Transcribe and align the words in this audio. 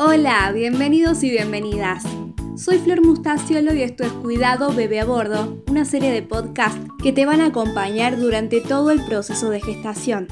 Hola, 0.00 0.52
bienvenidos 0.52 1.24
y 1.24 1.30
bienvenidas. 1.30 2.04
Soy 2.56 2.78
Flor 2.78 3.04
Mustaciolo 3.04 3.74
y 3.74 3.82
esto 3.82 4.04
es 4.04 4.12
Cuidado 4.12 4.72
Bebé 4.72 5.00
a 5.00 5.04
Bordo, 5.04 5.64
una 5.68 5.84
serie 5.84 6.12
de 6.12 6.22
podcast 6.22 6.78
que 7.02 7.12
te 7.12 7.26
van 7.26 7.40
a 7.40 7.46
acompañar 7.46 8.16
durante 8.16 8.60
todo 8.60 8.92
el 8.92 9.04
proceso 9.04 9.50
de 9.50 9.60
gestación. 9.60 10.28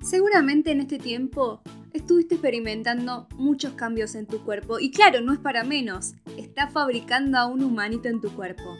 Seguramente 0.00 0.70
en 0.70 0.80
este 0.80 0.98
tiempo 0.98 1.60
estuviste 1.92 2.36
experimentando 2.36 3.28
muchos 3.36 3.74
cambios 3.74 4.14
en 4.14 4.24
tu 4.26 4.42
cuerpo 4.42 4.80
y 4.80 4.90
claro, 4.90 5.20
no 5.20 5.34
es 5.34 5.38
para 5.38 5.64
menos, 5.64 6.14
estás 6.38 6.72
fabricando 6.72 7.36
a 7.36 7.44
un 7.44 7.62
humanito 7.62 8.08
en 8.08 8.22
tu 8.22 8.30
cuerpo. 8.30 8.78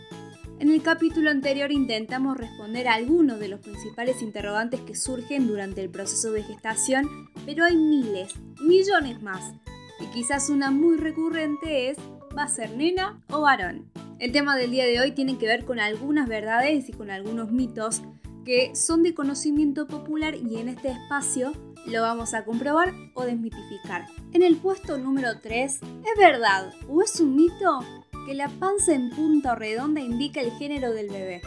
En 0.60 0.70
el 0.70 0.82
capítulo 0.82 1.30
anterior 1.30 1.72
intentamos 1.72 2.36
responder 2.36 2.86
a 2.86 2.92
algunos 2.92 3.40
de 3.40 3.48
los 3.48 3.60
principales 3.60 4.20
interrogantes 4.20 4.82
que 4.82 4.94
surgen 4.94 5.46
durante 5.46 5.80
el 5.80 5.88
proceso 5.88 6.32
de 6.32 6.42
gestación, 6.42 7.08
pero 7.46 7.64
hay 7.64 7.78
miles, 7.78 8.34
millones 8.60 9.22
más. 9.22 9.54
Y 10.00 10.06
quizás 10.08 10.50
una 10.50 10.70
muy 10.70 10.98
recurrente 10.98 11.88
es, 11.88 11.96
¿va 12.36 12.42
a 12.42 12.48
ser 12.48 12.76
nena 12.76 13.22
o 13.30 13.40
varón? 13.40 13.90
El 14.18 14.32
tema 14.32 14.54
del 14.54 14.70
día 14.70 14.84
de 14.84 15.00
hoy 15.00 15.12
tiene 15.12 15.38
que 15.38 15.46
ver 15.46 15.64
con 15.64 15.80
algunas 15.80 16.28
verdades 16.28 16.90
y 16.90 16.92
con 16.92 17.10
algunos 17.10 17.50
mitos 17.50 18.02
que 18.44 18.76
son 18.76 19.02
de 19.02 19.14
conocimiento 19.14 19.86
popular 19.86 20.34
y 20.34 20.58
en 20.58 20.68
este 20.68 20.90
espacio 20.90 21.52
lo 21.86 22.02
vamos 22.02 22.34
a 22.34 22.44
comprobar 22.44 22.92
o 23.14 23.24
desmitificar. 23.24 24.04
En 24.34 24.42
el 24.42 24.56
puesto 24.56 24.98
número 24.98 25.40
3, 25.40 25.72
¿es 25.72 26.18
verdad 26.18 26.70
o 26.86 27.00
es 27.00 27.18
un 27.18 27.34
mito 27.34 27.80
que 28.26 28.34
la 28.34 28.48
panza 28.48 28.94
en 28.94 29.10
punta 29.10 29.52
o 29.52 29.56
redonda 29.56 30.00
indica 30.00 30.40
el 30.40 30.52
género 30.52 30.92
del 30.92 31.08
bebé. 31.08 31.42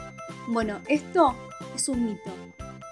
Bueno, 0.47 0.79
esto 0.87 1.35
es 1.75 1.87
un 1.89 2.05
mito. 2.05 2.31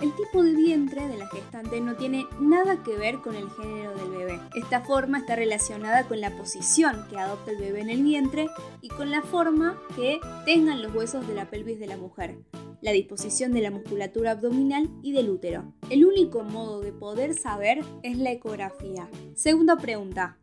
El 0.02 0.16
tipo 0.16 0.42
de 0.42 0.56
vientre 0.56 1.08
de 1.08 1.16
la 1.16 1.28
gestante 1.28 1.80
no 1.80 1.96
tiene 1.96 2.26
nada 2.40 2.82
que 2.82 2.98
ver 2.98 3.20
con 3.20 3.36
el 3.36 3.48
género 3.52 3.94
del 3.96 4.10
bebé. 4.10 4.40
Esta 4.56 4.82
forma 4.82 5.20
está 5.20 5.36
relacionada 5.36 6.08
con 6.08 6.20
la 6.20 6.36
posición 6.36 7.06
que 7.08 7.20
adopta 7.20 7.52
el 7.52 7.58
bebé 7.58 7.82
en 7.82 7.90
el 7.92 8.02
vientre 8.02 8.48
y 8.82 8.88
con 8.90 9.12
la 9.12 9.22
forma 9.22 9.80
que 9.96 10.20
tengan 10.44 10.82
los 10.82 10.96
huesos 10.96 11.28
de 11.28 11.36
la 11.36 11.52
pelvis 11.52 11.80
de 11.80 11.86
la 11.86 11.98
mujer, 11.98 12.40
la 12.82 12.92
disposición 12.94 13.54
de 13.54 13.62
la 13.62 13.70
musculatura 13.70 14.32
abdominal 14.32 14.90
y 15.04 15.12
del 15.12 15.30
útero. 15.30 15.72
El 15.92 16.04
único 16.04 16.42
modo 16.44 16.82
de 16.82 16.94
poder 16.94 17.36
saber 17.36 17.84
es 18.02 18.18
la 18.18 18.32
ecografía. 18.32 19.08
Segunda 19.36 19.78
pregunta. 19.78 20.40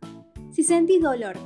Si 0.53 0.63
sentís 0.63 1.01
dolor, 1.01 1.37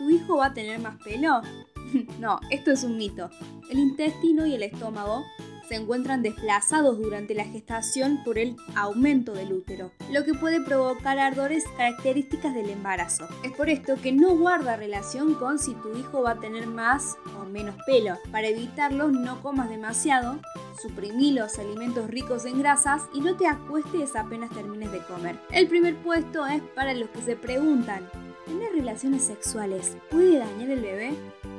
¿tu 0.00 0.08
hijo 0.08 0.38
va 0.38 0.46
a 0.46 0.54
tener 0.54 0.80
más 0.80 0.96
pelo? 1.04 1.42
no, 2.18 2.40
esto 2.50 2.70
es 2.70 2.84
un 2.84 2.96
mito. 2.96 3.28
El 3.70 3.78
intestino 3.78 4.46
y 4.46 4.54
el 4.54 4.62
estómago 4.62 5.22
se 5.68 5.76
encuentran 5.76 6.22
desplazados 6.22 6.98
durante 6.98 7.34
la 7.34 7.44
gestación 7.44 8.24
por 8.24 8.38
el 8.38 8.56
aumento 8.74 9.34
del 9.34 9.52
útero, 9.52 9.92
lo 10.10 10.24
que 10.24 10.34
puede 10.34 10.60
provocar 10.60 11.20
ardores 11.20 11.64
características 11.76 12.54
del 12.54 12.70
embarazo. 12.70 13.28
Es 13.44 13.52
por 13.52 13.68
esto 13.68 13.94
que 13.94 14.10
no 14.10 14.36
guarda 14.36 14.76
relación 14.76 15.34
con 15.34 15.60
si 15.60 15.74
tu 15.74 15.96
hijo 15.96 16.22
va 16.22 16.32
a 16.32 16.40
tener 16.40 16.66
más 16.66 17.18
o 17.40 17.44
menos 17.44 17.76
pelo. 17.86 18.16
Para 18.32 18.48
evitarlo, 18.48 19.12
no 19.12 19.40
comas 19.42 19.68
demasiado, 19.68 20.40
suprimí 20.82 21.32
los 21.32 21.56
alimentos 21.58 22.10
ricos 22.10 22.46
en 22.46 22.58
grasas 22.58 23.02
y 23.14 23.20
no 23.20 23.36
te 23.36 23.46
acuestes 23.46 24.16
apenas 24.16 24.50
termines 24.50 24.90
de 24.90 25.04
comer. 25.04 25.38
El 25.52 25.68
primer 25.68 25.94
puesto 26.02 26.46
es 26.46 26.62
para 26.74 26.94
los 26.94 27.10
que 27.10 27.22
se 27.22 27.36
preguntan, 27.36 28.08
¿Tener 28.50 28.72
relaciones 28.72 29.22
sexuales 29.22 29.96
puede 30.10 30.38
dañar 30.38 30.70
el 30.70 30.80
bebé? 30.80 31.10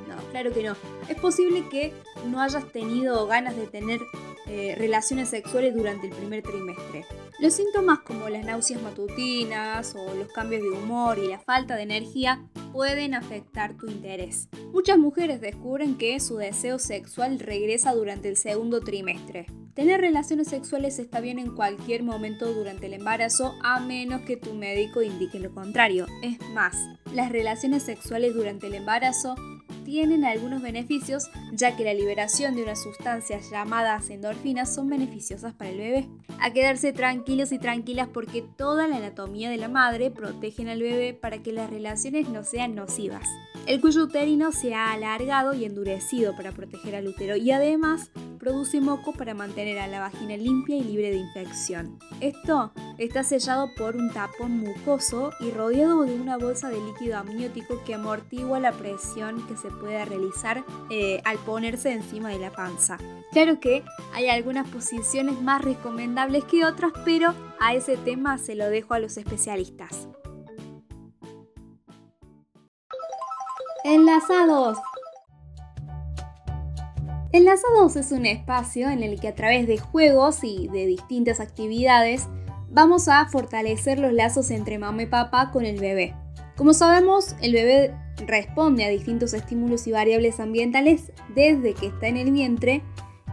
No, 0.06 0.14
claro 0.30 0.52
que 0.52 0.62
no. 0.62 0.76
Es 1.08 1.16
posible 1.16 1.66
que 1.70 1.94
no 2.30 2.38
hayas 2.38 2.70
tenido 2.70 3.26
ganas 3.26 3.56
de 3.56 3.66
tener 3.66 3.98
eh, 4.46 4.74
relaciones 4.76 5.30
sexuales 5.30 5.74
durante 5.74 6.08
el 6.08 6.12
primer 6.12 6.42
trimestre. 6.42 7.06
Los 7.42 7.54
síntomas 7.54 7.98
como 7.98 8.28
las 8.28 8.44
náuseas 8.44 8.80
matutinas 8.80 9.96
o 9.96 10.14
los 10.14 10.28
cambios 10.32 10.62
de 10.62 10.70
humor 10.70 11.18
y 11.18 11.26
la 11.26 11.40
falta 11.40 11.74
de 11.74 11.82
energía 11.82 12.40
pueden 12.72 13.14
afectar 13.14 13.76
tu 13.76 13.88
interés. 13.88 14.48
Muchas 14.72 14.96
mujeres 14.96 15.40
descubren 15.40 15.98
que 15.98 16.20
su 16.20 16.36
deseo 16.36 16.78
sexual 16.78 17.40
regresa 17.40 17.94
durante 17.94 18.28
el 18.28 18.36
segundo 18.36 18.78
trimestre. 18.78 19.46
Tener 19.74 20.00
relaciones 20.00 20.46
sexuales 20.46 21.00
está 21.00 21.18
bien 21.18 21.40
en 21.40 21.56
cualquier 21.56 22.04
momento 22.04 22.52
durante 22.54 22.86
el 22.86 22.94
embarazo 22.94 23.56
a 23.64 23.80
menos 23.80 24.20
que 24.20 24.36
tu 24.36 24.54
médico 24.54 25.02
indique 25.02 25.40
lo 25.40 25.52
contrario. 25.52 26.06
Es 26.22 26.38
más, 26.50 26.76
las 27.12 27.32
relaciones 27.32 27.82
sexuales 27.82 28.34
durante 28.34 28.68
el 28.68 28.74
embarazo 28.74 29.34
tienen 29.92 30.24
algunos 30.24 30.62
beneficios, 30.62 31.30
ya 31.52 31.76
que 31.76 31.84
la 31.84 31.92
liberación 31.92 32.56
de 32.56 32.62
unas 32.62 32.82
sustancias 32.82 33.50
llamadas 33.50 34.08
endorfinas 34.08 34.74
son 34.74 34.88
beneficiosas 34.88 35.52
para 35.52 35.68
el 35.68 35.76
bebé. 35.76 36.08
A 36.40 36.50
quedarse 36.50 36.94
tranquilos 36.94 37.52
y 37.52 37.58
tranquilas 37.58 38.08
porque 38.08 38.40
toda 38.40 38.88
la 38.88 38.96
anatomía 38.96 39.50
de 39.50 39.58
la 39.58 39.68
madre 39.68 40.10
protege 40.10 40.62
al 40.70 40.80
bebé 40.80 41.12
para 41.12 41.42
que 41.42 41.52
las 41.52 41.68
relaciones 41.68 42.26
no 42.30 42.42
sean 42.42 42.74
nocivas. 42.74 43.28
El 43.66 43.82
cuello 43.82 44.04
uterino 44.04 44.50
se 44.50 44.74
ha 44.74 44.92
alargado 44.92 45.52
y 45.52 45.66
endurecido 45.66 46.34
para 46.34 46.52
proteger 46.52 46.96
al 46.96 47.08
útero 47.08 47.36
y 47.36 47.50
además 47.50 48.10
produce 48.38 48.80
moco 48.80 49.12
para 49.12 49.34
mantener 49.34 49.78
a 49.78 49.88
la 49.88 50.00
vagina 50.00 50.38
limpia 50.38 50.78
y 50.78 50.84
libre 50.84 51.10
de 51.10 51.18
infección. 51.18 51.98
Esto 52.20 52.72
está 52.98 53.22
sellado 53.22 53.74
por 53.74 53.96
un 53.96 54.10
tapón 54.12 54.58
mucoso 54.58 55.32
y 55.40 55.50
rodeado 55.50 56.02
de 56.02 56.14
una 56.14 56.36
bolsa 56.36 56.68
de 56.68 56.80
líquido 56.80 57.18
amniótico 57.18 57.82
que 57.84 57.94
amortigua 57.94 58.60
la 58.60 58.72
presión 58.72 59.46
que 59.46 59.56
se 59.56 59.70
puede 59.70 60.04
realizar 60.04 60.64
eh, 60.90 61.20
al 61.24 61.38
ponerse 61.38 61.92
encima 61.92 62.30
de 62.30 62.38
la 62.38 62.50
panza. 62.50 62.98
Claro 63.32 63.60
que 63.60 63.82
hay 64.12 64.28
algunas 64.28 64.68
posiciones 64.68 65.40
más 65.40 65.62
recomendables 65.62 66.44
que 66.44 66.64
otras, 66.64 66.92
pero 67.04 67.34
a 67.60 67.74
ese 67.74 67.96
tema 67.96 68.38
se 68.38 68.54
lo 68.54 68.68
dejo 68.68 68.94
a 68.94 68.98
los 68.98 69.16
especialistas. 69.16 70.08
Enlazados. 73.84 74.78
Enlazados 77.32 77.96
es 77.96 78.12
un 78.12 78.26
espacio 78.26 78.90
en 78.90 79.02
el 79.02 79.18
que 79.18 79.28
a 79.28 79.34
través 79.34 79.66
de 79.66 79.78
juegos 79.78 80.44
y 80.44 80.68
de 80.68 80.84
distintas 80.86 81.40
actividades 81.40 82.28
vamos 82.72 83.08
a 83.08 83.26
fortalecer 83.28 83.98
los 83.98 84.12
lazos 84.12 84.50
entre 84.50 84.78
mamá 84.78 85.02
y 85.02 85.06
papá 85.06 85.50
con 85.50 85.64
el 85.64 85.78
bebé. 85.78 86.14
Como 86.56 86.72
sabemos, 86.74 87.36
el 87.40 87.52
bebé 87.52 87.94
responde 88.26 88.84
a 88.84 88.88
distintos 88.88 89.34
estímulos 89.34 89.86
y 89.86 89.92
variables 89.92 90.40
ambientales 90.40 91.12
desde 91.34 91.74
que 91.74 91.86
está 91.86 92.08
en 92.08 92.16
el 92.16 92.32
vientre 92.32 92.82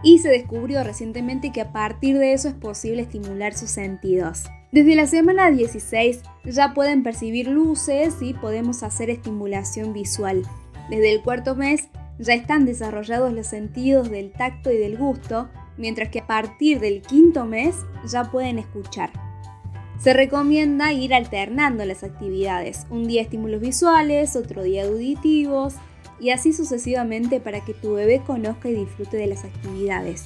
y 0.04 0.20
se 0.20 0.30
descubrió 0.30 0.84
recientemente 0.84 1.52
que 1.52 1.62
a 1.62 1.72
partir 1.72 2.18
de 2.18 2.34
eso 2.34 2.48
es 2.48 2.54
posible 2.54 3.02
estimular 3.02 3.54
sus 3.54 3.70
sentidos. 3.70 4.46
Desde 4.72 4.96
la 4.96 5.08
semana 5.08 5.50
16 5.50 6.22
ya 6.46 6.74
pueden 6.74 7.04
percibir 7.04 7.48
luces 7.48 8.18
y 8.22 8.34
podemos 8.34 8.84
hacer 8.84 9.10
estimulación 9.10 9.94
visual. 9.94 10.44
Desde 10.90 11.12
el 11.12 11.22
cuarto 11.22 11.56
mes 11.56 11.88
ya 12.20 12.34
están 12.34 12.66
desarrollados 12.66 13.34
los 13.34 13.48
sentidos 13.48 14.10
del 14.10 14.32
tacto 14.32 14.72
y 14.72 14.78
del 14.78 14.98
gusto, 14.98 15.50
mientras 15.78 16.10
que 16.10 16.20
a 16.20 16.28
partir 16.28 16.80
del 16.80 17.02
quinto 17.02 17.46
mes 17.46 17.76
ya 18.06 18.30
pueden 18.32 18.60
escuchar. 18.60 19.29
Se 20.00 20.14
recomienda 20.14 20.94
ir 20.94 21.14
alternando 21.14 21.84
las 21.86 22.04
actividades, 22.04 22.88
un 22.90 23.08
día 23.08 23.22
estímulos 23.22 23.60
visuales, 23.60 24.36
otro 24.36 24.64
día 24.64 24.86
auditivos 24.86 25.76
y 26.20 26.30
así 26.30 26.54
sucesivamente 26.54 27.40
para 27.40 27.66
que 27.66 27.74
tu 27.74 27.94
bebé 27.94 28.22
conozca 28.26 28.70
y 28.70 28.76
disfrute 28.76 29.18
de 29.18 29.28
las 29.28 29.44
actividades. 29.44 30.26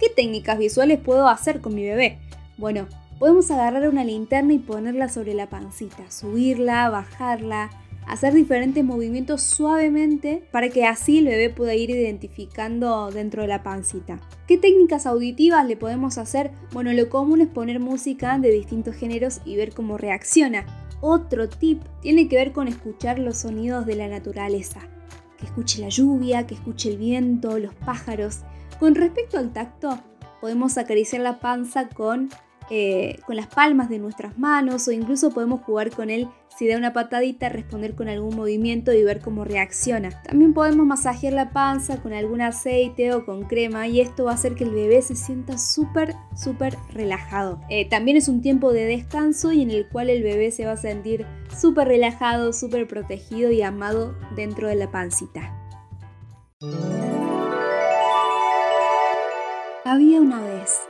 ¿Qué 0.00 0.08
técnicas 0.08 0.58
visuales 0.58 0.98
puedo 0.98 1.28
hacer 1.28 1.60
con 1.60 1.74
mi 1.74 1.84
bebé? 1.84 2.18
Bueno, 2.58 2.88
Podemos 3.18 3.50
agarrar 3.50 3.88
una 3.88 4.04
linterna 4.04 4.52
y 4.52 4.58
ponerla 4.58 5.08
sobre 5.08 5.32
la 5.32 5.48
pancita, 5.48 6.10
subirla, 6.10 6.90
bajarla, 6.90 7.70
hacer 8.06 8.32
diferentes 8.34 8.84
movimientos 8.84 9.42
suavemente 9.42 10.44
para 10.52 10.68
que 10.68 10.84
así 10.84 11.18
el 11.18 11.26
bebé 11.26 11.50
pueda 11.50 11.74
ir 11.74 11.90
identificando 11.90 13.10
dentro 13.10 13.42
de 13.42 13.48
la 13.48 13.62
pancita. 13.62 14.20
¿Qué 14.46 14.56
técnicas 14.56 15.06
auditivas 15.06 15.66
le 15.66 15.76
podemos 15.76 16.18
hacer? 16.18 16.52
Bueno, 16.72 16.92
lo 16.92 17.08
común 17.08 17.40
es 17.40 17.48
poner 17.48 17.80
música 17.80 18.38
de 18.38 18.50
distintos 18.50 18.94
géneros 18.94 19.40
y 19.44 19.56
ver 19.56 19.74
cómo 19.74 19.98
reacciona. 19.98 20.64
Otro 21.00 21.48
tip 21.48 21.82
tiene 22.00 22.28
que 22.28 22.36
ver 22.36 22.52
con 22.52 22.68
escuchar 22.68 23.18
los 23.18 23.38
sonidos 23.38 23.86
de 23.86 23.96
la 23.96 24.08
naturaleza. 24.08 24.80
Que 25.38 25.46
escuche 25.46 25.82
la 25.82 25.88
lluvia, 25.88 26.46
que 26.46 26.54
escuche 26.54 26.88
el 26.90 26.96
viento, 26.96 27.58
los 27.58 27.74
pájaros. 27.74 28.40
Con 28.78 28.94
respecto 28.94 29.38
al 29.38 29.52
tacto, 29.52 29.98
podemos 30.40 30.78
acariciar 30.78 31.22
la 31.22 31.40
panza 31.40 31.88
con 31.88 32.30
eh, 32.70 33.20
con 33.26 33.36
las 33.36 33.46
palmas 33.46 33.88
de 33.88 33.98
nuestras 33.98 34.38
manos 34.38 34.88
o 34.88 34.92
incluso 34.92 35.30
podemos 35.30 35.60
jugar 35.62 35.90
con 35.90 36.10
él 36.10 36.28
si 36.56 36.66
da 36.66 36.78
una 36.78 36.94
patadita, 36.94 37.50
responder 37.50 37.94
con 37.94 38.08
algún 38.08 38.34
movimiento 38.34 38.92
y 38.94 39.04
ver 39.04 39.20
cómo 39.20 39.44
reacciona. 39.44 40.22
También 40.22 40.54
podemos 40.54 40.86
masajear 40.86 41.34
la 41.34 41.50
panza 41.50 42.00
con 42.00 42.14
algún 42.14 42.40
aceite 42.40 43.12
o 43.12 43.26
con 43.26 43.42
crema 43.42 43.88
y 43.88 44.00
esto 44.00 44.24
va 44.24 44.30
a 44.30 44.34
hacer 44.34 44.54
que 44.54 44.64
el 44.64 44.70
bebé 44.70 45.02
se 45.02 45.16
sienta 45.16 45.58
súper, 45.58 46.14
súper 46.34 46.78
relajado. 46.94 47.60
Eh, 47.68 47.86
también 47.88 48.16
es 48.16 48.28
un 48.28 48.40
tiempo 48.40 48.72
de 48.72 48.86
descanso 48.86 49.52
y 49.52 49.60
en 49.60 49.70
el 49.70 49.86
cual 49.86 50.08
el 50.08 50.22
bebé 50.22 50.50
se 50.50 50.64
va 50.64 50.72
a 50.72 50.76
sentir 50.78 51.26
súper 51.54 51.88
relajado, 51.88 52.54
súper 52.54 52.88
protegido 52.88 53.50
y 53.50 53.60
amado 53.60 54.16
dentro 54.34 54.68
de 54.68 54.76
la 54.76 54.90
pancita. 54.90 55.52
Había 59.84 60.20
una 60.20 60.40
vez 60.40 60.80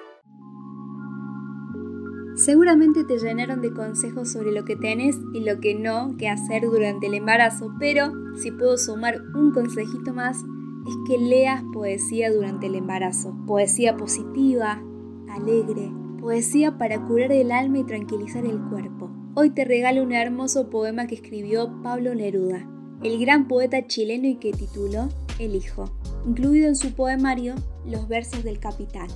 Seguramente 2.46 3.02
te 3.02 3.18
llenaron 3.18 3.60
de 3.60 3.72
consejos 3.72 4.30
sobre 4.30 4.52
lo 4.52 4.64
que 4.64 4.76
tenés 4.76 5.18
y 5.34 5.40
lo 5.40 5.58
que 5.58 5.74
no 5.74 6.16
que 6.16 6.28
hacer 6.28 6.62
durante 6.62 7.08
el 7.08 7.14
embarazo, 7.14 7.74
pero 7.80 8.12
si 8.36 8.52
puedo 8.52 8.78
sumar 8.78 9.20
un 9.34 9.50
consejito 9.50 10.14
más, 10.14 10.44
es 10.86 10.94
que 11.08 11.18
leas 11.18 11.64
poesía 11.72 12.32
durante 12.32 12.66
el 12.66 12.76
embarazo. 12.76 13.36
Poesía 13.48 13.96
positiva, 13.96 14.80
alegre, 15.28 15.90
poesía 16.20 16.78
para 16.78 17.04
curar 17.04 17.32
el 17.32 17.50
alma 17.50 17.78
y 17.80 17.84
tranquilizar 17.84 18.46
el 18.46 18.60
cuerpo. 18.68 19.10
Hoy 19.34 19.50
te 19.50 19.64
regalo 19.64 20.04
un 20.04 20.12
hermoso 20.12 20.70
poema 20.70 21.08
que 21.08 21.16
escribió 21.16 21.82
Pablo 21.82 22.14
Neruda, 22.14 22.64
el 23.02 23.18
gran 23.18 23.48
poeta 23.48 23.88
chileno 23.88 24.28
y 24.28 24.36
que 24.36 24.52
tituló 24.52 25.08
El 25.40 25.56
Hijo, 25.56 25.90
incluido 26.24 26.68
en 26.68 26.76
su 26.76 26.92
poemario 26.94 27.56
Los 27.84 28.06
versos 28.06 28.44
del 28.44 28.60
Capitán. 28.60 29.08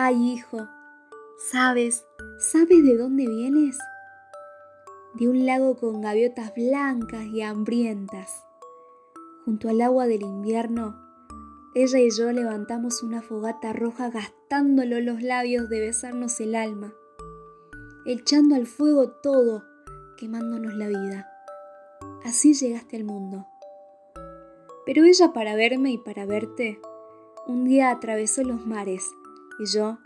Ay, 0.00 0.34
hijo, 0.34 0.68
¿sabes? 1.38 2.06
¿Sabes 2.38 2.84
de 2.84 2.96
dónde 2.96 3.26
vienes? 3.26 3.76
De 5.14 5.26
un 5.26 5.44
lago 5.44 5.76
con 5.76 6.00
gaviotas 6.00 6.54
blancas 6.54 7.24
y 7.24 7.42
hambrientas. 7.42 8.44
Junto 9.44 9.68
al 9.68 9.80
agua 9.80 10.06
del 10.06 10.22
invierno, 10.22 10.94
ella 11.74 11.98
y 11.98 12.10
yo 12.12 12.30
levantamos 12.30 13.02
una 13.02 13.22
fogata 13.22 13.72
roja 13.72 14.08
gastándolo 14.08 15.00
los 15.00 15.20
labios 15.20 15.68
de 15.68 15.80
besarnos 15.80 16.38
el 16.38 16.54
alma, 16.54 16.94
echando 18.06 18.54
al 18.54 18.68
fuego 18.68 19.10
todo, 19.20 19.64
quemándonos 20.16 20.74
la 20.74 20.86
vida. 20.86 21.28
Así 22.24 22.54
llegaste 22.54 22.98
al 22.98 23.04
mundo. 23.04 23.48
Pero 24.86 25.02
ella 25.02 25.32
para 25.32 25.56
verme 25.56 25.90
y 25.90 25.98
para 25.98 26.24
verte, 26.24 26.80
un 27.48 27.64
día 27.64 27.90
atravesó 27.90 28.44
los 28.44 28.64
mares 28.64 29.10
y 29.58 29.66
yo, 29.66 29.98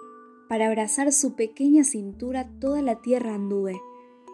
para 0.49 0.67
abrazar 0.67 1.13
su 1.13 1.35
pequeña 1.35 1.85
cintura, 1.85 2.49
toda 2.61 2.83
la 2.83 3.01
tierra 3.01 3.35
anduve, 3.35 3.81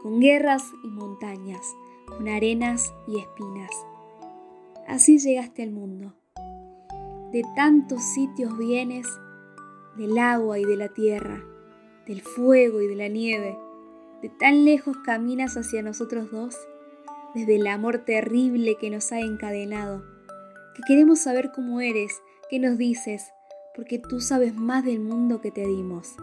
con 0.02 0.20
guerras 0.20 0.62
y 0.82 0.88
montañas, 0.88 1.64
con 2.06 2.28
arenas 2.28 2.92
y 3.06 3.18
espinas. 3.18 3.70
Así 4.86 5.18
llegaste 5.18 5.62
al 5.62 5.70
mundo. 5.70 6.14
De 7.32 7.42
tantos 7.54 8.02
sitios 8.02 8.56
vienes, 8.56 9.06
del 9.96 10.18
agua 10.18 10.58
y 10.58 10.64
de 10.64 10.76
la 10.76 10.88
tierra, 10.88 11.44
del 12.06 12.22
fuego 12.22 12.80
y 12.80 12.86
de 12.86 12.96
la 12.96 13.08
nieve, 13.08 13.58
de 14.22 14.28
tan 14.28 14.64
lejos 14.64 14.96
caminas 15.04 15.56
hacia 15.56 15.82
nosotros 15.82 16.30
dos, 16.30 16.56
desde 17.34 17.56
el 17.56 17.66
amor 17.66 17.98
terrible 17.98 18.76
que 18.76 18.90
nos 18.90 19.12
ha 19.12 19.20
encadenado, 19.20 20.02
que 20.74 20.82
queremos 20.86 21.20
saber 21.20 21.52
cómo 21.54 21.80
eres, 21.80 22.12
qué 22.48 22.58
nos 22.58 22.78
dices, 22.78 23.30
porque 23.78 24.00
tú 24.00 24.18
sabes 24.20 24.56
más 24.56 24.84
del 24.84 24.98
mundo 24.98 25.40
que 25.40 25.52
te 25.52 25.64
dimos. 25.64 26.16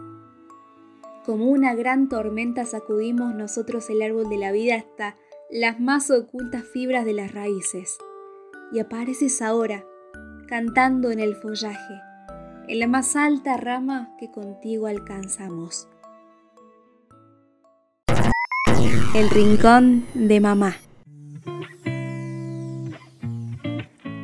Como 1.24 1.46
una 1.46 1.74
gran 1.74 2.10
tormenta 2.10 2.66
sacudimos 2.66 3.34
nosotros 3.34 3.88
el 3.88 4.02
árbol 4.02 4.28
de 4.28 4.36
la 4.36 4.52
vida 4.52 4.76
hasta 4.76 5.16
las 5.50 5.80
más 5.80 6.10
ocultas 6.10 6.64
fibras 6.64 7.06
de 7.06 7.14
las 7.14 7.32
raíces. 7.32 7.96
Y 8.72 8.80
apareces 8.80 9.40
ahora, 9.40 9.86
cantando 10.46 11.10
en 11.10 11.18
el 11.18 11.34
follaje, 11.34 11.94
en 12.68 12.78
la 12.78 12.88
más 12.88 13.16
alta 13.16 13.56
rama 13.56 14.14
que 14.18 14.30
contigo 14.30 14.86
alcanzamos. 14.86 15.88
El 19.14 19.30
rincón 19.30 20.04
de 20.12 20.40
mamá. 20.40 20.76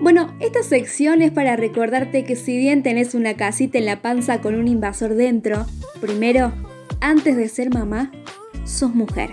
Bueno, 0.03 0.35
esta 0.41 0.65
sección 0.65 1.23
es 1.23 1.31
para 1.31 1.55
recordarte 1.55 2.25
que 2.25 2.35
si 2.35 2.59
bien 2.59 2.83
tenés 2.83 3.15
una 3.15 3.35
casita 3.35 3.79
en 3.79 3.85
la 3.87 4.03
panza 4.03 4.41
con 4.41 4.57
un 4.57 4.67
invasor 4.67 5.15
dentro, 5.15 5.65
primero, 6.01 6.53
antes 7.01 7.37
de 7.37 7.49
ser 7.49 7.73
mamá, 7.73 8.11
sos 8.65 8.97
mujer. 8.97 9.31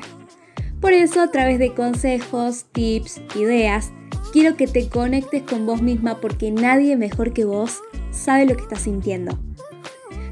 Por 0.80 0.94
eso, 0.94 1.22
a 1.22 1.32
través 1.32 1.58
de 1.58 1.74
consejos, 1.74 2.66
tips, 2.72 3.20
ideas, 3.36 3.90
quiero 4.32 4.58
que 4.58 4.68
te 4.68 4.88
conectes 4.90 5.42
con 5.42 5.66
vos 5.66 5.82
misma 5.82 6.22
porque 6.22 6.52
nadie 6.52 6.96
mejor 6.98 7.34
que 7.34 7.46
vos 7.46 7.80
sabe 8.12 8.46
lo 8.46 8.56
que 8.56 8.62
estás 8.62 8.84
sintiendo. 8.84 9.40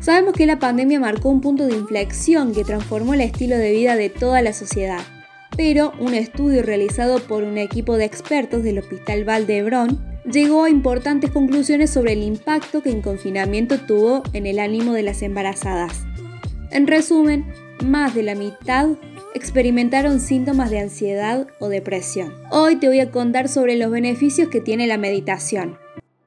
Sabemos 0.02 0.36
que 0.36 0.46
la 0.46 0.60
pandemia 0.60 1.00
marcó 1.00 1.30
un 1.30 1.42
punto 1.42 1.66
de 1.66 1.74
inflexión 1.74 2.54
que 2.54 2.64
transformó 2.64 3.16
el 3.16 3.22
estilo 3.22 3.58
de 3.58 3.72
vida 3.72 3.96
de 3.96 4.12
toda 4.12 4.44
la 4.44 4.54
sociedad, 4.54 5.02
pero 5.58 5.94
un 6.00 6.14
estudio 6.14 6.62
realizado 6.62 7.18
por 7.22 7.42
un 7.42 7.58
equipo 7.58 7.98
de 7.98 8.06
expertos 8.06 8.62
del 8.62 8.78
Hospital 8.78 9.24
Valdebrón 9.24 10.07
llegó 10.32 10.66
a 10.66 10.70
importantes 10.70 11.32
conclusiones 11.32 11.90
sobre 11.90 12.14
el 12.14 12.24
impacto 12.24 12.82
que 12.82 12.90
el 12.90 13.02
confinamiento 13.02 13.80
tuvo 13.80 14.24
en 14.34 14.46
el 14.46 14.60
ánimo 14.60 14.94
de 14.94 15.04
las 15.04 15.22
embarazadas. 15.22 16.06
En 16.72 16.86
resumen, 16.88 17.46
más 17.86 18.14
de 18.14 18.24
la 18.24 18.36
mitad 18.36 18.90
experimentaron 19.34 20.20
síntomas 20.20 20.70
de 20.70 20.80
ansiedad 20.80 21.48
o 21.60 21.70
depresión. 21.70 22.34
Hoy 22.52 22.76
te 22.78 22.88
voy 22.88 23.00
a 23.00 23.12
contar 23.12 23.48
sobre 23.48 23.76
los 23.76 23.92
beneficios 23.92 24.50
que 24.50 24.62
tiene 24.62 24.88
la 24.88 24.98
meditación. 24.98 25.78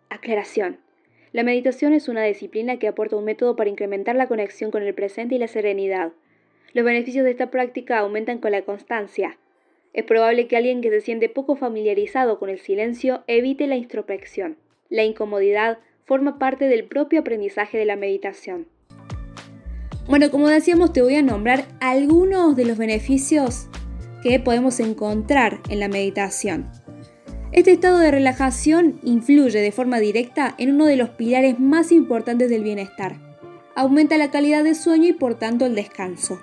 Aclaración. 0.08 0.78
La 1.32 1.42
meditación 1.42 1.92
es 1.92 2.08
una 2.08 2.24
disciplina 2.24 2.78
que 2.78 2.88
aporta 2.88 3.16
un 3.16 3.24
método 3.24 3.54
para 3.54 3.70
incrementar 3.70 4.16
la 4.16 4.28
conexión 4.28 4.70
con 4.70 4.82
el 4.82 4.94
presente 4.94 5.34
y 5.34 5.38
la 5.38 5.48
serenidad. 5.48 6.12
Los 6.72 6.84
beneficios 6.84 7.24
de 7.24 7.32
esta 7.32 7.50
práctica 7.50 7.98
aumentan 7.98 8.38
con 8.38 8.52
la 8.52 8.62
constancia, 8.62 9.36
es 9.92 10.04
probable 10.04 10.46
que 10.46 10.56
alguien 10.56 10.80
que 10.80 10.90
se 10.90 11.00
siente 11.00 11.28
poco 11.28 11.56
familiarizado 11.56 12.38
con 12.38 12.48
el 12.48 12.58
silencio 12.58 13.24
evite 13.26 13.66
la 13.66 13.76
introspección. 13.76 14.56
La 14.88 15.04
incomodidad 15.04 15.78
forma 16.04 16.38
parte 16.38 16.66
del 16.66 16.84
propio 16.84 17.20
aprendizaje 17.20 17.78
de 17.78 17.84
la 17.84 17.96
meditación. 17.96 18.66
Bueno, 20.08 20.30
como 20.30 20.48
decíamos, 20.48 20.92
te 20.92 21.02
voy 21.02 21.14
a 21.14 21.22
nombrar 21.22 21.66
algunos 21.80 22.56
de 22.56 22.64
los 22.64 22.78
beneficios 22.78 23.68
que 24.22 24.40
podemos 24.40 24.80
encontrar 24.80 25.60
en 25.68 25.80
la 25.80 25.88
meditación. 25.88 26.70
Este 27.52 27.72
estado 27.72 27.98
de 27.98 28.10
relajación 28.10 29.00
influye 29.02 29.60
de 29.60 29.72
forma 29.72 29.98
directa 29.98 30.54
en 30.58 30.72
uno 30.74 30.86
de 30.86 30.96
los 30.96 31.10
pilares 31.10 31.58
más 31.58 31.90
importantes 31.90 32.48
del 32.48 32.62
bienestar. 32.62 33.16
Aumenta 33.74 34.18
la 34.18 34.30
calidad 34.30 34.62
de 34.62 34.74
sueño 34.74 35.08
y 35.08 35.12
por 35.12 35.36
tanto 35.36 35.66
el 35.66 35.74
descanso. 35.74 36.40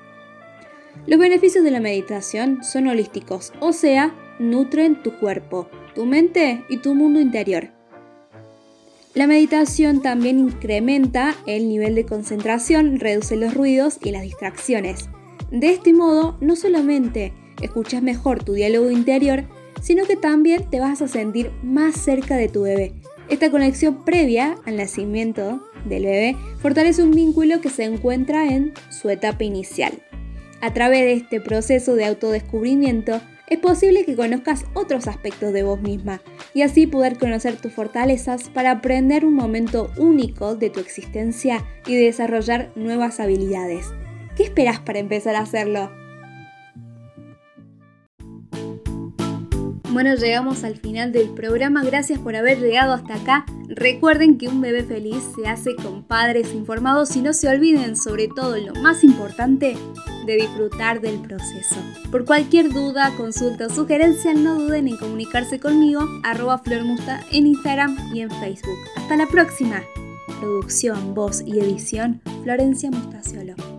Los 1.05 1.19
beneficios 1.19 1.63
de 1.63 1.71
la 1.71 1.79
meditación 1.79 2.63
son 2.63 2.87
holísticos, 2.87 3.53
o 3.59 3.71
sea, 3.73 4.15
nutren 4.39 5.01
tu 5.03 5.17
cuerpo, 5.19 5.69
tu 5.95 6.05
mente 6.05 6.63
y 6.69 6.77
tu 6.77 6.95
mundo 6.95 7.19
interior. 7.19 7.69
La 9.13 9.25
meditación 9.25 10.01
también 10.01 10.37
incrementa 10.37 11.35
el 11.47 11.69
nivel 11.69 11.95
de 11.95 12.05
concentración, 12.05 12.99
reduce 12.99 13.35
los 13.35 13.53
ruidos 13.53 13.97
y 14.03 14.11
las 14.11 14.21
distracciones. 14.21 15.09
De 15.51 15.71
este 15.71 15.93
modo, 15.93 16.37
no 16.39 16.55
solamente 16.55 17.33
escuchas 17.61 18.03
mejor 18.03 18.43
tu 18.43 18.53
diálogo 18.53 18.91
interior, 18.91 19.45
sino 19.81 20.05
que 20.05 20.15
también 20.15 20.69
te 20.69 20.79
vas 20.79 21.01
a 21.01 21.07
sentir 21.07 21.51
más 21.63 21.95
cerca 21.95 22.35
de 22.35 22.47
tu 22.47 22.63
bebé. 22.63 22.93
Esta 23.29 23.49
conexión 23.49 24.05
previa 24.05 24.57
al 24.65 24.77
nacimiento 24.77 25.61
del 25.85 26.03
bebé 26.03 26.35
fortalece 26.59 27.03
un 27.03 27.11
vínculo 27.11 27.59
que 27.59 27.69
se 27.69 27.83
encuentra 27.83 28.53
en 28.53 28.73
su 28.89 29.09
etapa 29.09 29.43
inicial. 29.43 29.93
A 30.61 30.73
través 30.73 31.01
de 31.01 31.13
este 31.13 31.41
proceso 31.41 31.95
de 31.95 32.05
autodescubrimiento, 32.05 33.21
es 33.47 33.59
posible 33.59 34.03
que 34.03 34.15
conozcas 34.15 34.65
otros 34.73 35.07
aspectos 35.07 35.53
de 35.53 35.63
vos 35.63 35.81
misma 35.81 36.21
y 36.53 36.63
así 36.63 36.85
poder 36.85 37.17
conocer 37.17 37.55
tus 37.55 37.71
fortalezas 37.71 38.49
para 38.49 38.71
aprender 38.71 39.23
un 39.23 39.35
momento 39.35 39.89
único 39.97 40.55
de 40.55 40.69
tu 40.69 40.79
existencia 40.79 41.63
y 41.85 41.95
desarrollar 41.95 42.71
nuevas 42.75 43.19
habilidades. 43.19 43.87
¿Qué 44.35 44.43
esperas 44.43 44.79
para 44.79 44.99
empezar 44.99 45.35
a 45.35 45.41
hacerlo? 45.41 46.06
Bueno, 49.97 50.13
llegamos 50.13 50.63
al 50.63 50.75
final 50.75 51.11
del 51.11 51.29
programa. 51.29 51.83
Gracias 51.83 52.19
por 52.19 52.35
haber 52.35 52.59
llegado 52.59 52.93
hasta 52.93 53.15
acá. 53.15 53.47
Recuerden 53.67 54.37
que 54.37 54.47
un 54.47 54.61
bebé 54.61 54.83
feliz 54.83 55.23
se 55.35 55.49
hace 55.49 55.75
con 55.75 56.03
padres 56.03 56.53
informados 56.53 57.15
y 57.15 57.21
no 57.21 57.33
se 57.33 57.49
olviden, 57.49 57.95
sobre 57.95 58.27
todo 58.27 58.57
lo 58.57 58.75
más 58.75 59.03
importante, 59.03 59.75
de 60.27 60.35
disfrutar 60.35 61.01
del 61.01 61.19
proceso. 61.19 61.77
Por 62.11 62.25
cualquier 62.25 62.71
duda, 62.71 63.11
consulta 63.17 63.65
o 63.65 63.69
sugerencia, 63.71 64.35
no 64.35 64.59
duden 64.59 64.87
en 64.87 64.97
comunicarse 64.97 65.59
conmigo, 65.59 66.01
arroba 66.23 66.59
flormusta 66.59 67.25
en 67.31 67.47
Instagram 67.47 67.97
y 68.13 68.21
en 68.21 68.29
Facebook. 68.29 68.77
Hasta 68.97 69.17
la 69.17 69.25
próxima. 69.25 69.81
Producción, 70.39 71.15
voz 71.15 71.41
y 71.43 71.59
edición, 71.59 72.21
Florencia 72.43 72.91
Mustaciolo. 72.91 73.76